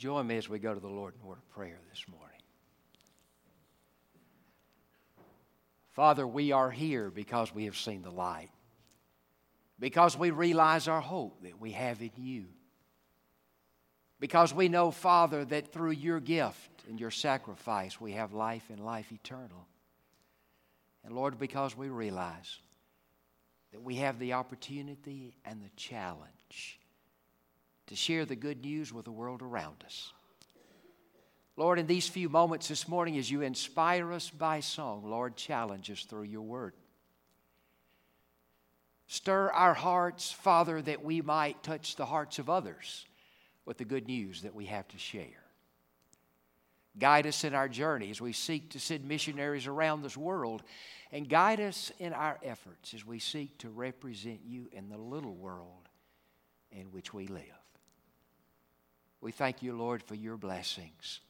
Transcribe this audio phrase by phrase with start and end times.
[0.00, 2.40] Join me as we go to the Lord in word of prayer this morning.
[5.90, 8.48] Father, we are here because we have seen the light,
[9.78, 12.46] because we realize our hope that we have in you,
[14.18, 18.80] because we know, Father, that through your gift and your sacrifice we have life and
[18.80, 19.66] life eternal.
[21.04, 22.58] And Lord, because we realize
[23.72, 26.79] that we have the opportunity and the challenge
[27.90, 30.12] to share the good news with the world around us.
[31.56, 35.90] Lord, in these few moments this morning, as you inspire us by song, Lord, challenge
[35.90, 36.72] us through your word.
[39.08, 43.06] Stir our hearts, Father, that we might touch the hearts of others
[43.66, 45.42] with the good news that we have to share.
[46.96, 50.62] Guide us in our journey as we seek to send missionaries around this world,
[51.10, 55.34] and guide us in our efforts as we seek to represent you in the little
[55.34, 55.88] world
[56.70, 57.59] in which we live.
[59.20, 61.20] We thank you, Lord, for your blessings.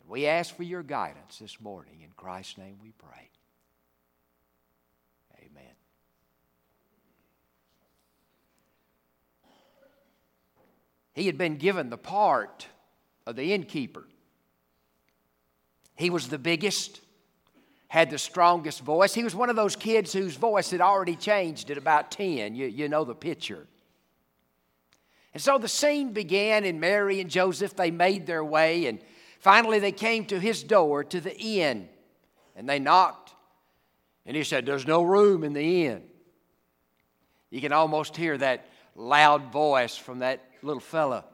[0.00, 2.00] And we ask for your guidance this morning.
[2.02, 3.30] In Christ's name we pray.
[5.38, 5.74] Amen.
[11.12, 12.66] He had been given the part
[13.26, 14.04] of the innkeeper.
[15.94, 17.00] He was the biggest,
[17.88, 19.14] had the strongest voice.
[19.14, 22.54] He was one of those kids whose voice had already changed at about 10.
[22.54, 23.66] You, you know the picture.
[25.32, 29.00] And so the scene began, and Mary and Joseph, they made their way, and
[29.38, 31.88] finally they came to his door to the inn.
[32.56, 33.34] And they knocked,
[34.26, 36.02] and he said, There's no room in the inn.
[37.50, 41.24] You can almost hear that loud voice from that little fella.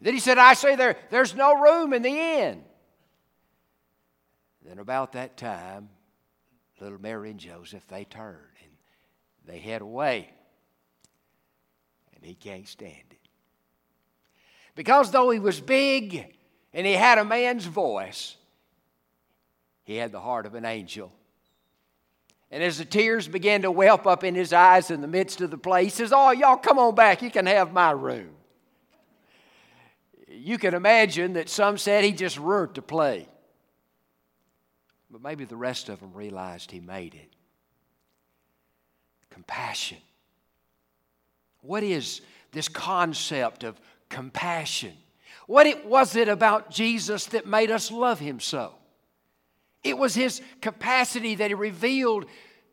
[0.00, 2.62] Then he said, I say there, there's no room in the inn.
[4.64, 5.88] Then about that time,
[6.80, 8.72] little Mary and Joseph, they turned and
[9.46, 10.30] they head away
[12.20, 13.18] and he can't stand it.
[14.74, 16.34] Because though he was big
[16.72, 18.36] and he had a man's voice,
[19.84, 21.12] he had the heart of an angel.
[22.50, 25.50] And as the tears began to whelp up in his eyes in the midst of
[25.50, 27.22] the place, he says, Oh, y'all, come on back.
[27.22, 28.30] You can have my room.
[30.28, 33.28] You can imagine that some said he just roared the play.
[35.10, 37.34] But maybe the rest of them realized he made it.
[39.30, 39.98] Compassion.
[41.62, 42.20] What is
[42.52, 44.92] this concept of compassion?
[45.46, 48.74] What it, was it about Jesus that made us love him so?
[49.82, 52.26] It was his capacity that he revealed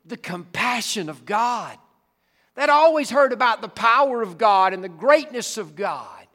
[0.05, 1.77] the compassion of God.
[2.55, 6.27] That always heard about the power of God and the greatness of God.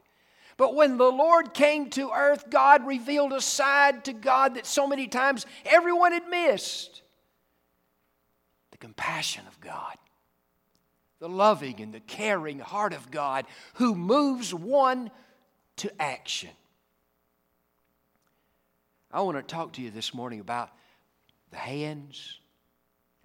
[0.57, 4.87] But when the Lord came to earth, God revealed a side to God that so
[4.87, 7.01] many times everyone had missed
[8.71, 9.97] the compassion of God
[11.23, 13.45] the loving and the caring heart of God
[13.75, 15.09] who moves one
[15.77, 16.49] to action.
[19.09, 20.69] I want to talk to you this morning about
[21.49, 22.41] the hands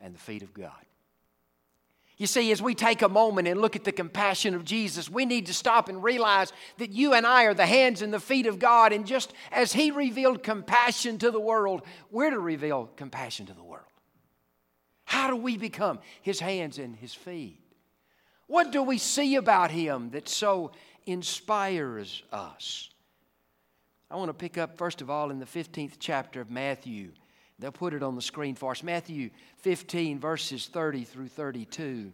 [0.00, 0.70] and the feet of God.
[2.19, 5.26] You see, as we take a moment and look at the compassion of Jesus, we
[5.26, 8.47] need to stop and realize that you and I are the hands and the feet
[8.47, 8.92] of God.
[8.92, 11.82] And just as He revealed compassion to the world,
[12.12, 13.82] we're to reveal compassion to the world.
[15.04, 17.58] How do we become His hands and His feet?
[18.48, 20.72] What do we see about him that so
[21.06, 22.91] inspires us?
[24.10, 27.10] I want to pick up, first of all, in the 15th chapter of Matthew.
[27.58, 28.82] They'll put it on the screen for us.
[28.82, 32.10] Matthew 15, verses 30 through 32.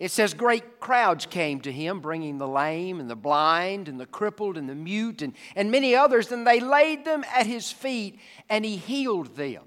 [0.00, 4.06] It says, Great crowds came to him, bringing the lame and the blind and the
[4.06, 8.18] crippled and the mute and, and many others, and they laid them at his feet,
[8.48, 9.62] and he healed them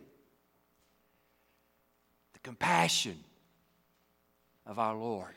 [2.43, 3.17] compassion
[4.65, 5.33] of our Lord.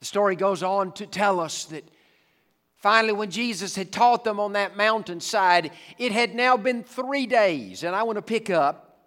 [0.00, 1.84] The story goes on to tell us that
[2.76, 7.84] finally, when Jesus had taught them on that mountainside, it had now been three days.
[7.84, 8.98] And I want to pick up,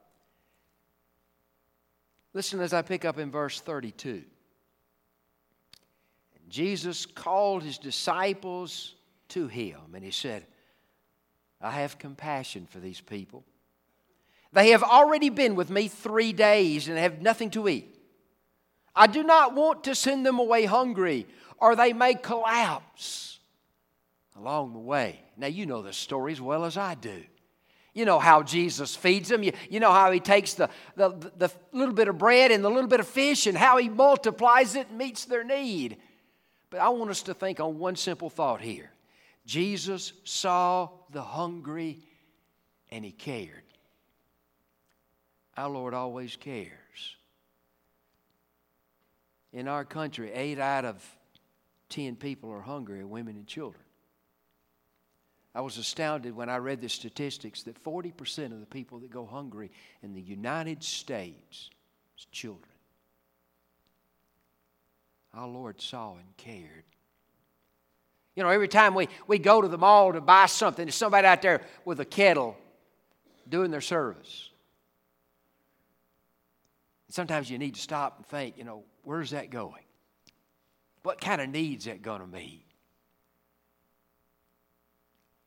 [2.33, 4.23] listen as I pick up in verse 32.
[6.47, 8.95] Jesus called his disciples
[9.29, 10.45] to him and he said,
[11.59, 13.43] I have compassion for these people
[14.53, 17.95] they have already been with me three days and have nothing to eat.
[18.95, 21.27] I do not want to send them away hungry,
[21.57, 23.39] or they may collapse
[24.37, 25.19] along the way.
[25.37, 27.23] Now, you know the story as well as I do.
[27.93, 29.41] You know how Jesus feeds them.
[29.41, 32.69] You, you know how he takes the, the, the little bit of bread and the
[32.69, 35.97] little bit of fish and how he multiplies it and meets their need.
[36.69, 38.91] But I want us to think on one simple thought here
[39.45, 41.99] Jesus saw the hungry
[42.91, 43.63] and he cared.
[45.57, 46.71] Our Lord always cares.
[49.53, 51.03] In our country, eight out of
[51.89, 53.81] 10 people are hungry, women and children.
[55.53, 59.25] I was astounded when I read the statistics that 40% of the people that go
[59.25, 59.71] hungry
[60.03, 61.69] in the United States
[62.17, 62.67] is children.
[65.33, 66.83] Our Lord saw and cared.
[68.35, 71.25] You know, every time we, we go to the mall to buy something, there's somebody
[71.25, 72.57] out there with a kettle
[73.47, 74.49] doing their service.
[77.15, 79.85] Sometimes you need to stop and think, you know, where's that going?
[81.03, 82.65] What kind of needs that going to meet?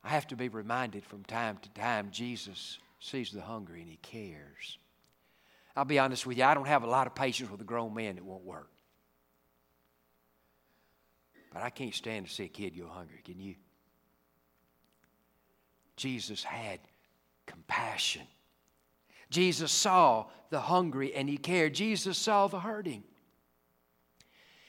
[0.03, 3.99] I have to be reminded from time to time Jesus sees the hungry and he
[3.99, 4.79] cares.
[5.76, 7.93] I'll be honest with you, I don't have a lot of patience with a grown
[7.93, 8.71] man that won't work.
[11.53, 13.56] But I can't stand to see a kid go hungry, can you?
[15.97, 16.81] Jesus had
[17.44, 18.23] compassion.
[19.30, 21.75] Jesus saw the hungry and he cared.
[21.75, 23.04] Jesus saw the hurting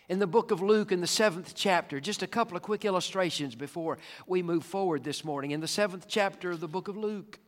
[0.09, 1.99] in the book of Luke in the seventh chapter.
[1.99, 5.51] Just a couple of quick illustrations before we move forward this morning.
[5.51, 7.39] In the seventh chapter of the book of Luke,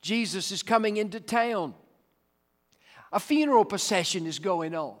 [0.00, 1.74] Jesus is coming into town.
[3.12, 4.96] A funeral procession is going on.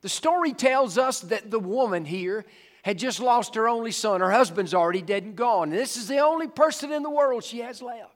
[0.00, 2.46] The story tells us that the woman here
[2.82, 4.20] had just lost her only son.
[4.20, 5.70] Her husband's already dead and gone.
[5.70, 8.14] And this is the only person in the world she has left.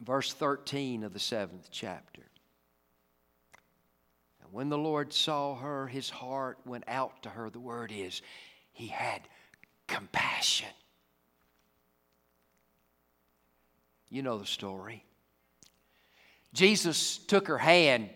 [0.00, 2.22] Verse 13 of the seventh chapter.
[4.52, 7.50] When the Lord saw her, his heart went out to her.
[7.50, 8.20] The word is,
[8.72, 9.22] he had
[9.86, 10.68] compassion.
[14.08, 15.04] You know the story.
[16.52, 18.10] Jesus took her hand,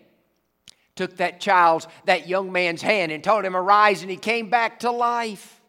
[0.95, 4.81] took that child's, that young man's hand, and told him, Arise, and he came back
[4.81, 5.61] to life.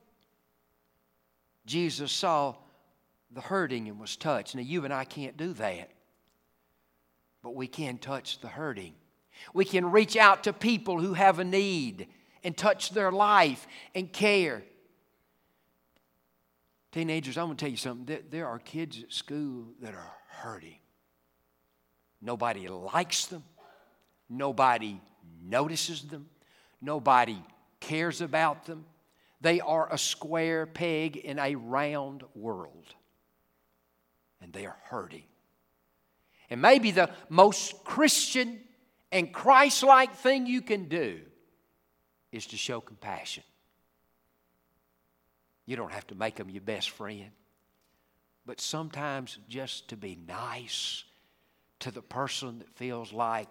[1.64, 2.56] Jesus saw
[3.30, 4.56] the hurting and was touched.
[4.56, 5.90] Now, you and I can't do that,
[7.46, 8.92] but we can touch the hurting.
[9.54, 12.08] We can reach out to people who have a need
[12.42, 14.64] and touch their life and care.
[16.90, 18.18] Teenagers, I'm going to tell you something.
[18.30, 20.80] There are kids at school that are hurting.
[22.20, 23.44] Nobody likes them,
[24.28, 25.00] nobody
[25.40, 26.28] notices them,
[26.82, 27.40] nobody
[27.78, 28.86] cares about them.
[29.40, 32.92] They are a square peg in a round world,
[34.40, 35.22] and they are hurting.
[36.50, 38.60] And maybe the most Christian
[39.10, 41.20] and Christ like thing you can do
[42.32, 43.44] is to show compassion.
[45.64, 47.30] You don't have to make them your best friend,
[48.44, 51.04] but sometimes just to be nice
[51.80, 53.48] to the person that feels like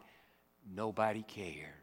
[0.74, 1.74] nobody cares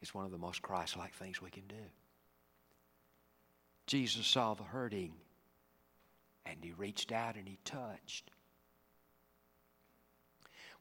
[0.00, 1.84] is one of the most Christ like things we can do.
[3.86, 5.12] Jesus saw the hurting
[6.46, 8.30] and he reached out and he touched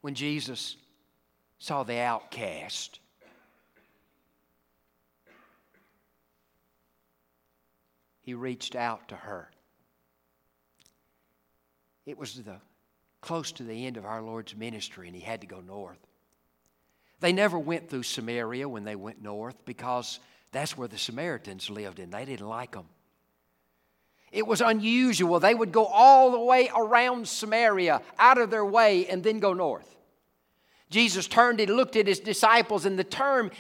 [0.04, 0.76] when Jesus
[1.60, 3.00] saw the outcast.
[8.22, 9.50] He reached out to her.
[12.06, 12.58] It was the,
[13.22, 16.06] close to the end of our Lord's ministry, and he had to go north.
[17.22, 20.20] They never went through Samaria when they went north because
[20.52, 22.90] that's where the Samaritans lived, and they didn't like them.
[24.34, 25.40] It was unusual.
[25.40, 29.54] They would go all the way around Samaria, out of their way, and then go
[29.54, 29.96] north.
[30.90, 33.52] Jesus turned and looked at his disciples, and the term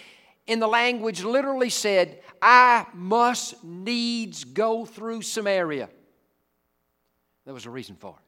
[0.48, 5.90] in the language literally said, I must needs go through Samaria.
[7.46, 8.26] There was a reason for it.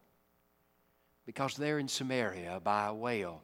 [1.25, 3.42] Because there in Samaria, by a well,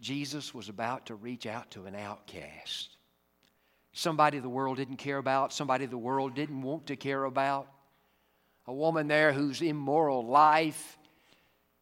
[0.00, 2.96] Jesus was about to reach out to an outcast.
[3.92, 7.68] Somebody the world didn't care about, somebody the world didn't want to care about.
[8.70, 10.96] A woman there whose immoral life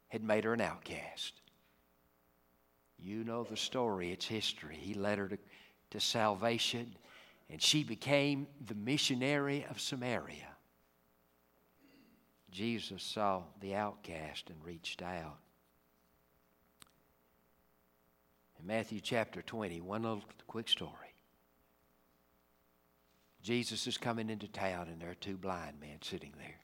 [0.09, 1.35] had made her an outcast.
[2.99, 4.79] You know the story, it's history.
[4.81, 5.39] He led her to,
[5.91, 6.97] to salvation,
[7.51, 10.49] and she became the missionary of Samaria.
[12.51, 15.37] Jesus saw the outcast and reached out.
[18.59, 21.13] In Matthew chapter 20, one little quick story.
[23.43, 26.61] Jesus is coming into town, and there are two blind men sitting there.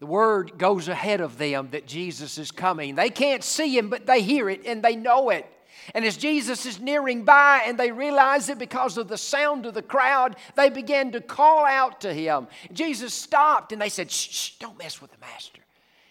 [0.00, 2.94] The word goes ahead of them that Jesus is coming.
[2.94, 5.46] They can't see him, but they hear it and they know it.
[5.94, 9.74] And as Jesus is nearing by and they realize it because of the sound of
[9.74, 12.48] the crowd, they began to call out to him.
[12.72, 15.60] Jesus stopped and they said, shh, shh, don't mess with the master.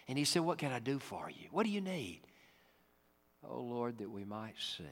[0.08, 1.48] And he said, What can I do for you?
[1.50, 2.20] What do you need?
[3.48, 4.84] Oh, Lord, that we might see.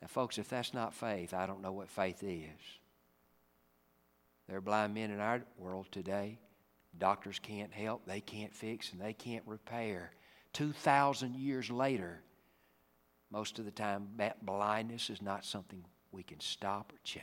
[0.00, 2.48] Now, folks, if that's not faith, I don't know what faith is.
[4.48, 6.38] There are blind men in our world today
[6.98, 10.12] Doctors can't help, they can't fix, and they can't repair.
[10.52, 12.22] 2,000 years later,
[13.30, 17.22] most of the time, that blindness is not something we can stop or change.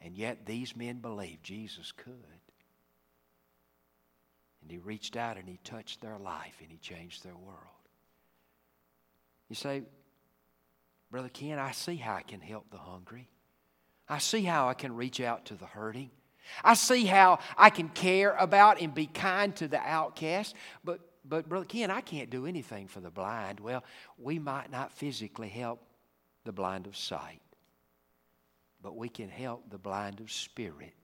[0.00, 2.14] And yet, these men believed Jesus could.
[4.60, 7.60] And he reached out and he touched their life and he changed their world.
[9.48, 9.84] You say,
[11.10, 13.28] Brother Ken, I see how I can help the hungry.
[14.08, 16.10] I see how I can reach out to the hurting.
[16.64, 20.54] I see how I can care about and be kind to the outcast.
[20.84, 23.60] But, but Brother Ken, I can't do anything for the blind.
[23.60, 23.84] Well,
[24.18, 25.80] we might not physically help
[26.44, 27.40] the blind of sight,
[28.82, 30.94] but we can help the blind of spirit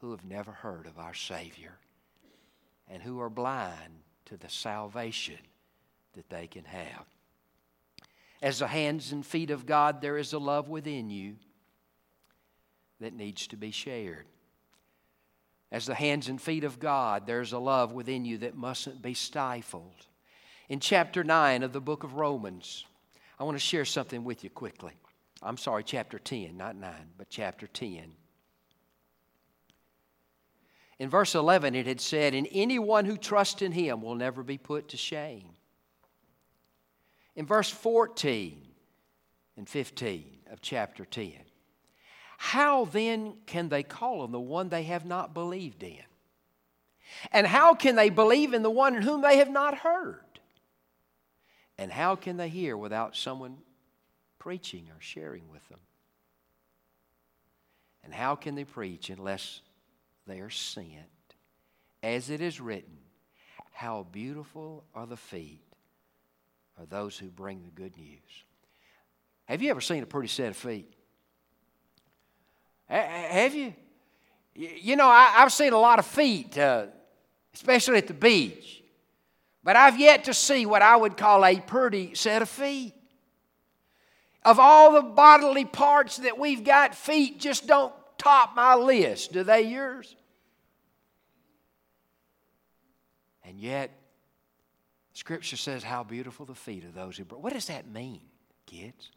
[0.00, 1.78] who have never heard of our Savior
[2.88, 5.38] and who are blind to the salvation
[6.14, 7.04] that they can have.
[8.40, 11.36] As the hands and feet of God, there is a love within you
[13.00, 14.26] that needs to be shared.
[15.70, 19.14] As the hands and feet of God, there's a love within you that mustn't be
[19.14, 20.06] stifled.
[20.68, 22.86] In chapter 9 of the book of Romans,
[23.38, 24.92] I want to share something with you quickly.
[25.42, 28.12] I'm sorry, chapter 10, not 9, but chapter 10.
[30.98, 34.58] In verse 11, it had said, And anyone who trusts in him will never be
[34.58, 35.50] put to shame.
[37.36, 38.60] In verse 14
[39.56, 41.34] and 15 of chapter 10,
[42.40, 45.98] how then can they call on the one they have not believed in?
[47.32, 50.20] And how can they believe in the one in whom they have not heard?
[51.76, 53.58] And how can they hear without someone
[54.38, 55.80] preaching or sharing with them?
[58.04, 59.60] And how can they preach unless
[60.26, 60.86] they are sent?
[62.02, 62.98] As it is written,
[63.72, 65.60] how beautiful are the feet
[66.80, 68.44] of those who bring the good news.
[69.46, 70.92] Have you ever seen a pretty set of feet?
[72.88, 73.74] Have you?
[74.54, 76.86] You know, I, have seen a lot of feet, uh,
[77.54, 78.82] especially at the beach.
[79.62, 82.94] But I've yet to see what I would call a pretty set of feet.
[84.44, 89.32] Of all the bodily parts that we've got, feet just don't top my list.
[89.32, 90.16] Do they yours?
[93.44, 93.90] And yet,
[95.12, 97.24] Scripture says, How beautiful the feet of those who.
[97.24, 98.20] What does that mean,
[98.66, 99.10] kids?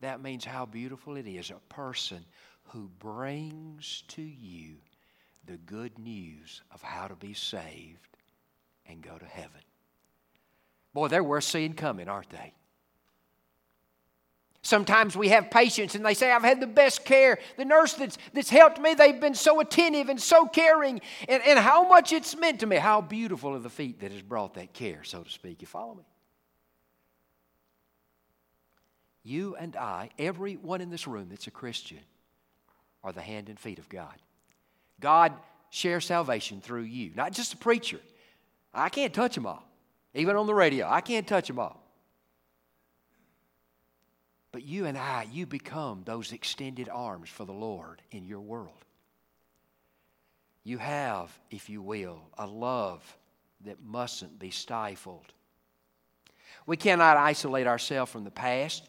[0.00, 2.24] That means how beautiful it is a person
[2.64, 4.76] who brings to you
[5.46, 8.16] the good news of how to be saved
[8.88, 9.60] and go to heaven.
[10.92, 12.52] Boy, they're worth seeing coming, aren't they?
[14.62, 17.38] Sometimes we have patients and they say, I've had the best care.
[17.56, 21.58] The nurse that's, that's helped me, they've been so attentive and so caring, and, and
[21.58, 22.76] how much it's meant to me.
[22.76, 25.60] How beautiful are the feet that has brought that care, so to speak.
[25.60, 26.02] You follow me?
[29.26, 31.98] You and I, everyone in this room that's a Christian,
[33.02, 34.14] are the hand and feet of God.
[35.00, 35.32] God
[35.70, 37.98] shares salvation through you, not just a preacher.
[38.72, 39.68] I can't touch them all,
[40.14, 40.88] even on the radio.
[40.88, 41.82] I can't touch them all.
[44.52, 48.84] But you and I, you become those extended arms for the Lord in your world.
[50.62, 53.02] You have, if you will, a love
[53.64, 55.32] that mustn't be stifled.
[56.64, 58.88] We cannot isolate ourselves from the past.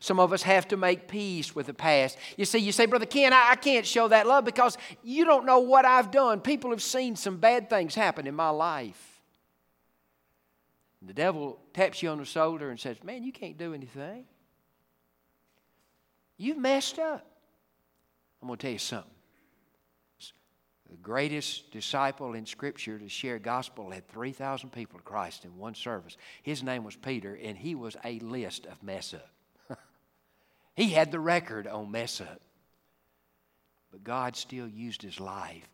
[0.00, 2.16] Some of us have to make peace with the past.
[2.38, 5.44] You see, you say, Brother Ken, I, I can't show that love because you don't
[5.44, 6.40] know what I've done.
[6.40, 9.20] People have seen some bad things happen in my life.
[11.02, 14.24] The devil taps you on the shoulder and says, Man, you can't do anything.
[16.38, 17.26] You've messed up.
[18.40, 19.10] I'm going to tell you something.
[20.90, 25.74] The greatest disciple in Scripture to share gospel led 3,000 people to Christ in one
[25.74, 26.16] service.
[26.42, 29.30] His name was Peter, and he was a list of mess up.
[30.80, 32.40] He had the record on mess up.
[33.92, 35.68] But God still used his life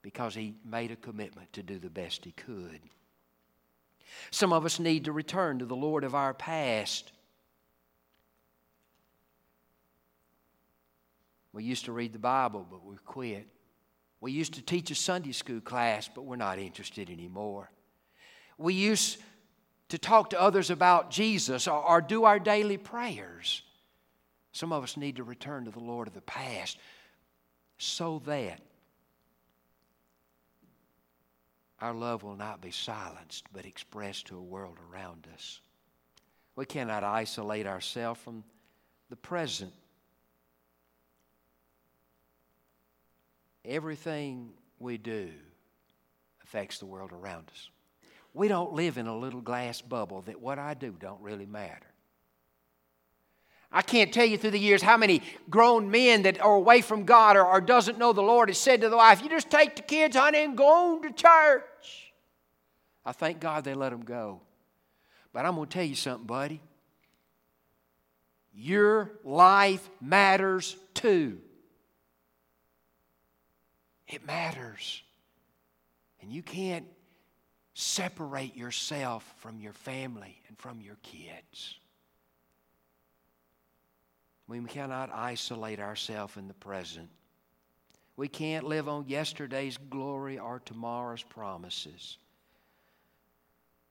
[0.00, 2.80] because he made a commitment to do the best he could.
[4.30, 7.12] Some of us need to return to the Lord of our past.
[11.52, 13.46] We used to read the Bible, but we quit.
[14.22, 17.70] We used to teach a Sunday school class, but we're not interested anymore.
[18.56, 19.18] We used
[19.90, 23.64] to talk to others about Jesus or, or do our daily prayers.
[24.52, 26.78] Some of us need to return to the Lord of the past
[27.78, 28.60] so that
[31.80, 35.60] our love will not be silenced but expressed to a world around us.
[36.56, 38.44] We cannot isolate ourselves from
[39.08, 39.72] the present.
[43.64, 45.30] Everything we do
[46.42, 47.70] affects the world around us.
[48.34, 51.89] We don't live in a little glass bubble that what I do don't really matter.
[53.72, 57.04] I can't tell you through the years how many grown men that are away from
[57.04, 59.76] God or, or doesn't know the Lord has said to the wife, You just take
[59.76, 62.12] the kids, honey, and go on to church.
[63.04, 64.40] I thank God they let them go.
[65.32, 66.60] But I'm going to tell you something, buddy.
[68.52, 71.38] Your life matters too.
[74.08, 75.02] It matters.
[76.20, 76.86] And you can't
[77.74, 81.79] separate yourself from your family and from your kids.
[84.50, 87.08] We cannot isolate ourselves in the present.
[88.16, 92.18] We can't live on yesterday's glory or tomorrow's promises.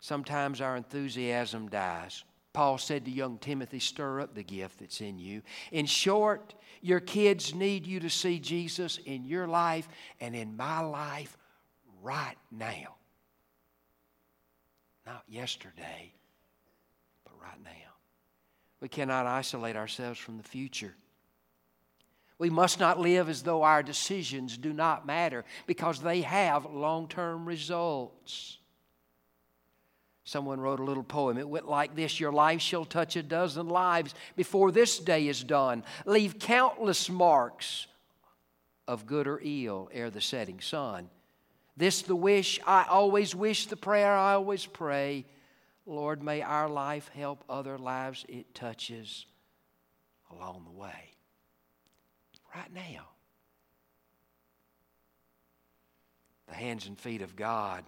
[0.01, 2.25] Sometimes our enthusiasm dies.
[2.51, 5.41] Paul said to young Timothy, Stir up the gift that's in you.
[5.71, 9.87] In short, your kids need you to see Jesus in your life
[10.19, 11.37] and in my life
[12.01, 12.95] right now.
[15.05, 16.11] Not yesterday,
[17.23, 17.98] but right now.
[18.81, 20.95] We cannot isolate ourselves from the future.
[22.38, 27.09] We must not live as though our decisions do not matter because they have long
[27.09, 28.59] term results.
[30.24, 31.38] Someone wrote a little poem.
[31.38, 35.43] It went like this Your life shall touch a dozen lives before this day is
[35.43, 35.83] done.
[36.05, 37.88] Leave countless marks
[38.88, 41.09] of good or ill ere the setting sun.
[41.75, 45.25] This the wish I always wish, the prayer I always pray.
[45.89, 49.25] Lord, may our life help other lives it touches
[50.31, 51.15] along the way.
[52.55, 53.08] Right now.
[56.48, 57.84] The hands and feet of God.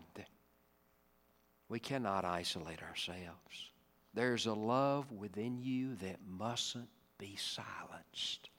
[1.69, 3.69] We cannot isolate ourselves.
[4.15, 6.89] There's a love within you that mustn't
[7.19, 8.49] be silenced.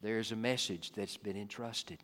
[0.00, 1.98] There's a message that's been entrusted.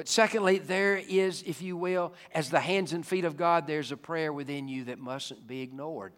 [0.00, 3.92] But secondly, there is, if you will, as the hands and feet of God, there's
[3.92, 6.14] a prayer within you that mustn't be ignored.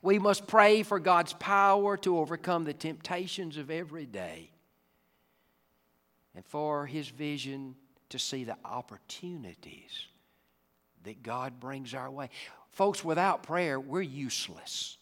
[0.00, 4.52] We must pray for God's power to overcome the temptations of every day
[6.34, 7.74] and for His vision
[8.08, 10.06] to see the opportunities
[11.04, 12.30] that God brings our way.
[12.70, 14.96] Folks, without prayer, we're useless.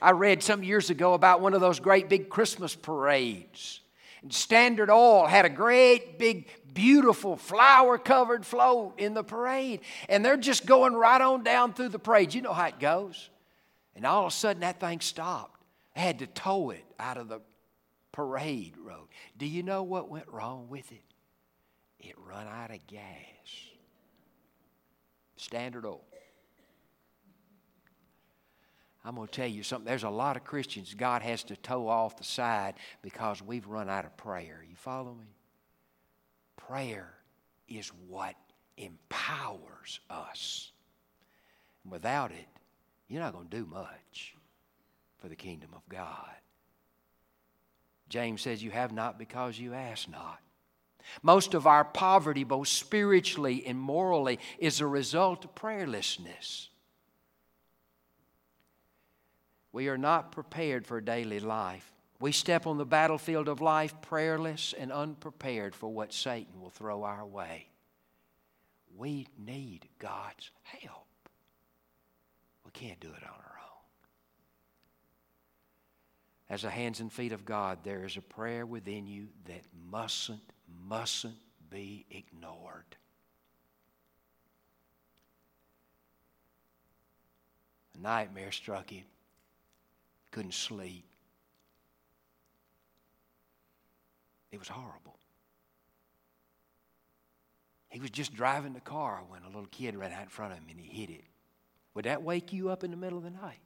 [0.00, 3.80] I read some years ago about one of those great big Christmas parades
[4.22, 9.80] and Standard Oil had a great big beautiful flower covered float in the parade.
[10.08, 12.34] And they're just going right on down through the parade.
[12.34, 13.30] You know how it goes.
[13.96, 15.62] And all of a sudden that thing stopped.
[15.94, 17.40] They had to tow it out of the
[18.12, 19.08] parade road.
[19.36, 21.02] Do you know what went wrong with it?
[21.98, 23.06] It run out of gas.
[25.36, 26.02] Standard Oil.
[29.04, 29.86] I'm going to tell you something.
[29.86, 33.88] There's a lot of Christians God has to tow off the side because we've run
[33.88, 34.64] out of prayer.
[34.68, 35.34] You follow me?
[36.56, 37.14] Prayer
[37.68, 38.34] is what
[38.76, 40.72] empowers us.
[41.82, 42.46] And without it,
[43.08, 44.34] you're not going to do much
[45.18, 46.28] for the kingdom of God.
[48.08, 50.40] James says, You have not because you ask not.
[51.22, 56.68] Most of our poverty, both spiritually and morally, is a result of prayerlessness.
[59.72, 61.92] We are not prepared for daily life.
[62.18, 67.04] We step on the battlefield of life prayerless and unprepared for what Satan will throw
[67.04, 67.68] our way.
[68.96, 71.06] We need God's help.
[72.64, 73.70] We can't do it on our own.
[76.50, 80.40] As the hands and feet of God, there is a prayer within you that mustn't,
[80.86, 81.38] mustn't
[81.70, 82.96] be ignored.
[87.96, 89.04] A nightmare struck him
[90.30, 91.04] couldn't sleep.
[94.52, 95.16] It was horrible.
[97.88, 100.58] He was just driving the car when a little kid ran out in front of
[100.58, 101.24] him and he hit it.
[101.94, 103.58] Would that wake you up in the middle of the night?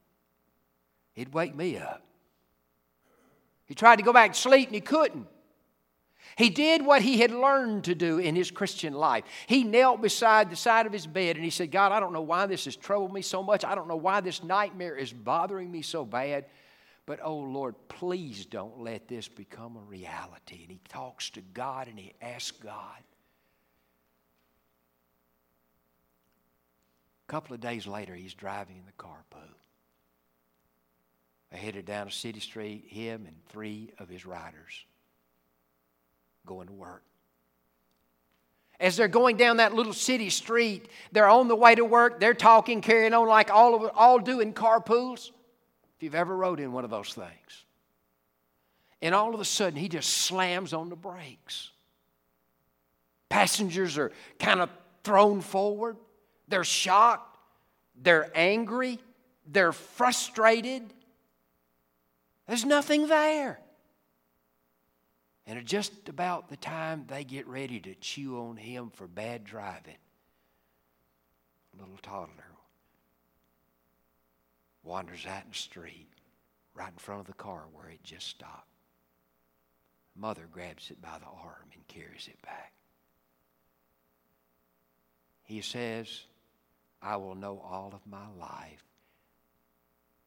[1.15, 2.03] It'd wake me up.
[3.67, 5.27] He tried to go back to sleep and he couldn't.
[6.37, 9.25] He did what he had learned to do in his Christian life.
[9.47, 12.23] He knelt beside the side of his bed and he said, God, I don't know
[12.23, 13.65] why this has troubled me so much.
[13.65, 16.47] I don't know why this nightmare is bothering me so bad.
[17.07, 20.63] But oh Lord, please don't let this become a reality.
[20.63, 23.01] And he talks to God and he asks God.
[27.29, 29.55] A couple of days later, he's driving in the carpool.
[31.53, 34.85] They headed down a city street, him and three of his riders
[36.47, 37.03] going to work.
[38.81, 42.35] As they're going down that little city street, they're on the way to work, they're
[42.35, 45.31] talking, carrying on like all of all do in carpools.
[45.97, 47.65] If you've ever rode in one of those things.
[49.01, 51.71] And all of a sudden he just slams on the brakes.
[53.29, 54.71] Passengers are kind of
[55.03, 55.97] thrown forward.
[56.49, 57.39] They're shocked.
[58.03, 58.99] They're angry.
[59.47, 60.83] They're frustrated.
[62.47, 63.61] There's nothing there.
[65.47, 69.45] And at just about the time they get ready to chew on him for bad
[69.45, 69.97] driving,
[71.79, 72.45] little toddler
[74.85, 76.09] wanders out in the street
[76.75, 78.69] right in front of the car where it just stopped.
[80.17, 82.73] Mother grabs it by the arm and carries it back.
[85.43, 86.23] He says,
[87.03, 88.85] I will know all of my life.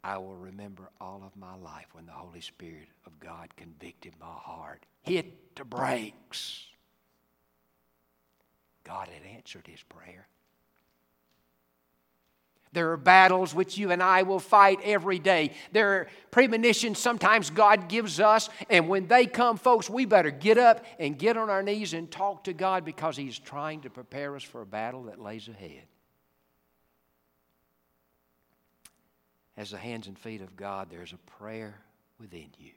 [0.03, 4.27] I will remember all of my life when the Holy Spirit of God convicted my
[4.27, 4.85] heart.
[5.07, 6.65] Hit the brakes.
[8.83, 10.27] God had answered his prayer.
[12.73, 15.51] There are battles which you and I will fight every day.
[15.71, 20.57] There are premonitions sometimes God gives us, and when they come, folks, we better get
[20.57, 24.35] up and get on our knees and talk to God because He's trying to prepare
[24.35, 25.83] us for a battle that lays ahead.
[29.55, 31.79] As the hands and feet of God, there's a prayer
[32.19, 32.71] within you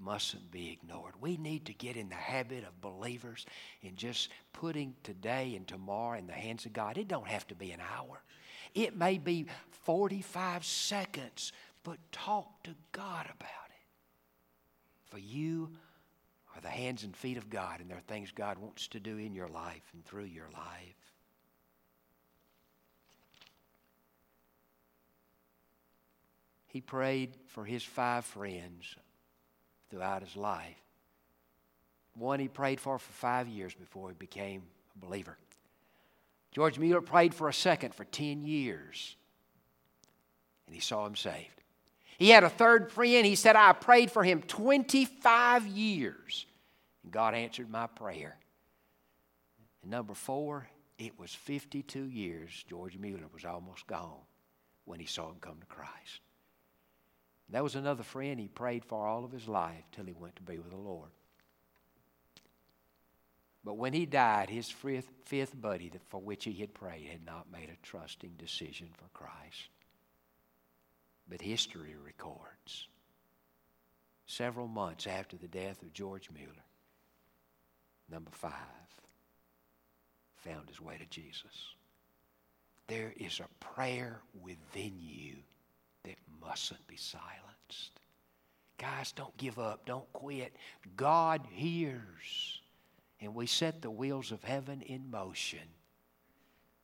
[0.00, 1.14] mustn't be ignored.
[1.20, 3.46] We need to get in the habit of believers
[3.82, 6.98] in just putting today and tomorrow in the hands of God.
[6.98, 8.22] It don't have to be an hour.
[8.74, 9.46] It may be
[9.84, 15.10] 45 seconds, but talk to God about it.
[15.10, 15.70] For you
[16.54, 19.18] are the hands and feet of God, and there are things God wants to do
[19.18, 20.96] in your life and through your life.
[26.66, 28.94] He prayed for his five friends
[29.90, 30.76] throughout his life.
[32.14, 34.62] One he prayed for for five years before he became
[34.96, 35.36] a believer.
[36.52, 39.16] George Mueller prayed for a second for 10 years,
[40.66, 41.62] and he saw him saved.
[42.18, 43.24] He had a third friend.
[43.24, 46.46] He said, I prayed for him 25 years,
[47.02, 48.36] and God answered my prayer.
[49.82, 54.20] And number four, it was 52 years George Mueller was almost gone
[54.84, 56.20] when he saw him come to Christ.
[57.50, 60.42] That was another friend he prayed for all of his life till he went to
[60.42, 61.10] be with the Lord.
[63.64, 67.52] But when he died, his fifth, fifth buddy for which he had prayed had not
[67.52, 69.68] made a trusting decision for Christ.
[71.28, 72.88] But history records
[74.26, 76.64] several months after the death of George Mueller,
[78.08, 78.52] number five
[80.36, 81.74] found his way to Jesus.
[82.86, 85.36] There is a prayer within you
[86.04, 88.00] that mustn't be silenced.
[88.78, 89.84] Guys, don't give up.
[89.84, 90.54] Don't quit.
[90.96, 92.60] God hears.
[93.20, 95.58] And we set the wheels of heaven in motion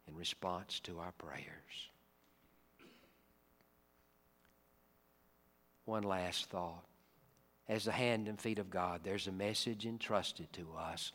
[0.07, 1.91] in response to our prayers.
[5.87, 6.85] One last thought.
[7.69, 11.11] As the hand and feet of God, there's a message entrusted to us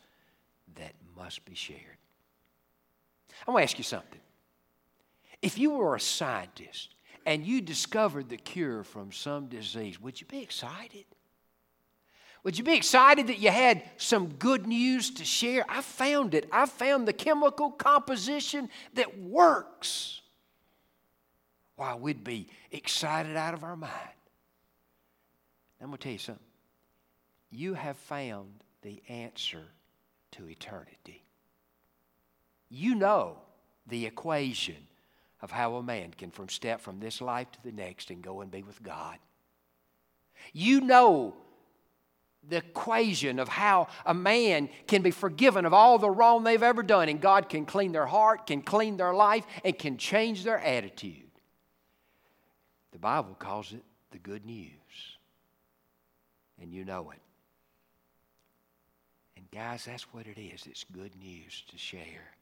[0.76, 1.78] that must be shared.
[3.46, 4.20] I want to ask you something.
[5.40, 6.94] If you were a scientist
[7.26, 11.04] and you discovered the cure from some disease, would you be excited?
[12.44, 15.64] Would you be excited that you had some good news to share?
[15.68, 16.48] I found it.
[16.50, 20.20] I found the chemical composition that works.
[21.76, 23.92] Why, we'd be excited out of our mind.
[25.80, 26.44] I'm going to tell you something.
[27.50, 28.48] You have found
[28.82, 29.64] the answer
[30.32, 31.24] to eternity.
[32.68, 33.38] You know
[33.86, 34.76] the equation
[35.42, 38.40] of how a man can from step from this life to the next and go
[38.40, 39.18] and be with God.
[40.52, 41.34] You know
[42.48, 46.82] the equation of how a man can be forgiven of all the wrong they've ever
[46.82, 50.58] done, and God can clean their heart, can clean their life, and can change their
[50.58, 51.30] attitude.
[52.92, 54.70] The Bible calls it the good news,
[56.60, 57.20] and you know it.
[59.36, 62.32] And guys, that's what it is it's good news to share.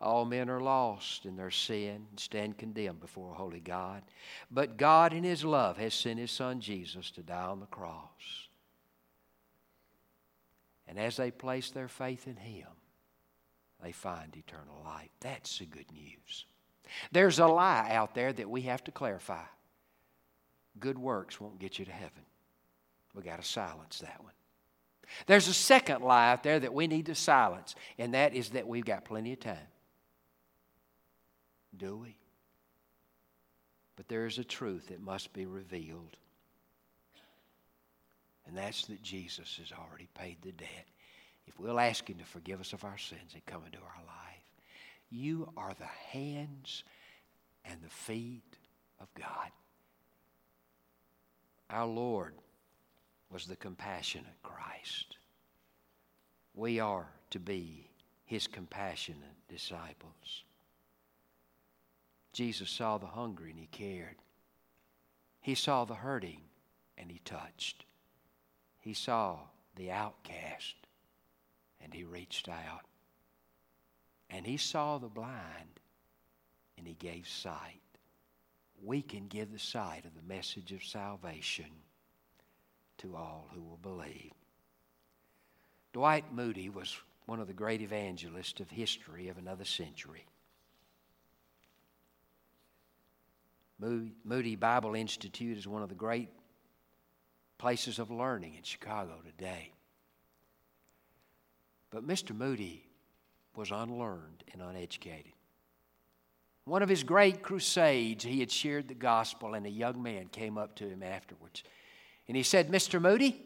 [0.00, 4.02] All men are lost in their sin and stand condemned before a holy God.
[4.50, 8.48] But God, in His love, has sent His Son Jesus to die on the cross.
[10.86, 12.68] And as they place their faith in Him,
[13.82, 15.10] they find eternal life.
[15.20, 16.46] That's the good news.
[17.12, 19.44] There's a lie out there that we have to clarify.
[20.78, 22.22] Good works won't get you to heaven.
[23.14, 24.32] We got to silence that one.
[25.26, 28.68] There's a second lie out there that we need to silence, and that is that
[28.68, 29.56] we've got plenty of time.
[31.78, 32.16] Do we?
[33.96, 36.16] But there is a truth that must be revealed.
[38.46, 40.86] And that's that Jesus has already paid the debt.
[41.46, 44.44] If we'll ask Him to forgive us of our sins and come into our life,
[45.10, 46.84] you are the hands
[47.64, 48.56] and the feet
[49.00, 49.50] of God.
[51.70, 52.34] Our Lord
[53.30, 55.16] was the compassionate Christ.
[56.54, 57.90] We are to be
[58.24, 60.44] His compassionate disciples.
[62.32, 64.16] Jesus saw the hungry and he cared.
[65.40, 66.40] He saw the hurting
[66.96, 67.84] and he touched.
[68.80, 69.38] He saw
[69.76, 70.74] the outcast
[71.80, 72.84] and he reached out.
[74.30, 75.80] And he saw the blind
[76.76, 77.80] and he gave sight.
[78.82, 81.70] We can give the sight of the message of salvation
[82.98, 84.32] to all who will believe.
[85.92, 90.26] Dwight Moody was one of the great evangelists of history of another century.
[93.78, 96.28] Moody Bible Institute is one of the great
[97.58, 99.72] places of learning in Chicago today.
[101.90, 102.36] But Mr.
[102.36, 102.84] Moody
[103.54, 105.32] was unlearned and uneducated.
[106.64, 110.58] One of his great crusades, he had shared the gospel, and a young man came
[110.58, 111.62] up to him afterwards.
[112.26, 113.00] And he said, Mr.
[113.00, 113.40] Moody,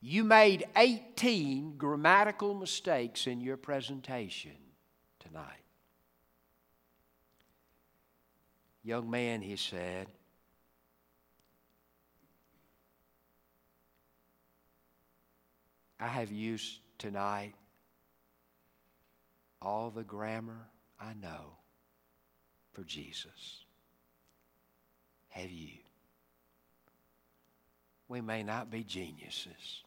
[0.00, 4.56] you made 18 grammatical mistakes in your presentation
[5.20, 5.67] tonight.
[8.82, 10.06] Young man, he said,
[16.00, 17.54] I have used tonight
[19.60, 20.68] all the grammar
[21.00, 21.56] I know
[22.72, 23.64] for Jesus.
[25.28, 25.78] Have you?
[28.08, 29.82] We may not be geniuses.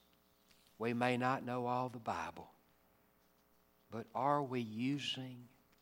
[0.78, 2.52] We may not know all the Bible.
[3.90, 5.38] But are we using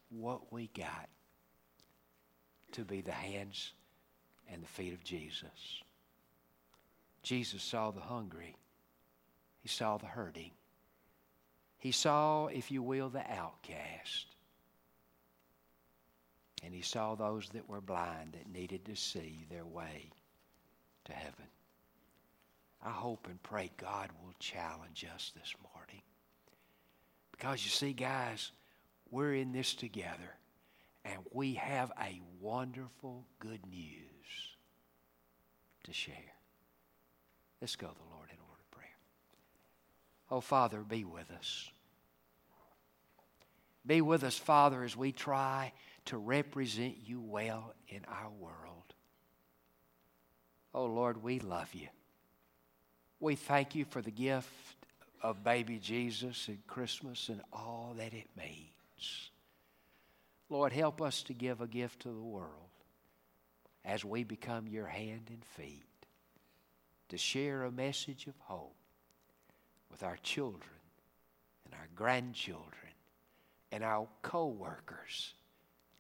[0.10, 1.10] what we got
[2.74, 3.74] to be the hands
[4.52, 5.84] and the feet of Jesus?
[7.24, 8.56] Jesus saw the hungry.
[9.62, 10.52] He saw the hurting.
[11.78, 14.28] He saw, if you will, the outcast.
[16.64, 20.10] And he saw those that were blind that needed to see their way
[21.06, 21.48] to heaven.
[22.86, 26.02] I hope and pray God will challenge us this morning.
[27.32, 28.52] Because you see, guys,
[29.12, 30.36] we're in this together,
[31.06, 34.56] and we have a wonderful good news
[35.84, 36.16] to share.
[37.62, 38.98] Let's go to the Lord in order of prayer.
[40.32, 41.70] Oh, Father, be with us.
[43.86, 45.74] Be with us, Father, as we try
[46.06, 48.94] to represent you well in our world.
[50.74, 51.88] Oh, Lord, we love you.
[53.20, 54.48] We thank you for the gift
[55.22, 59.32] of baby Jesus and Christmas and all that it means.
[60.50, 62.50] Lord, help us to give a gift to the world
[63.86, 65.86] as we become your hand and feet
[67.10, 68.76] to share a message of hope
[69.92, 70.64] with our children
[71.66, 72.94] and our grandchildren
[73.72, 75.34] and our co workers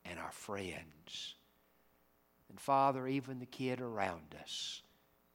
[0.05, 1.35] and our friends.
[2.49, 4.81] And Father, even the kid around us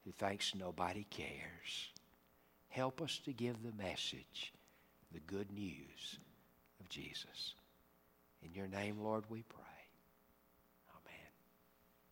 [0.03, 1.91] who thinks nobody cares.
[2.69, 4.53] Help us to give the message,
[5.13, 6.19] the good news
[6.79, 7.55] of Jesus.
[8.45, 9.74] In your name, Lord, we pray.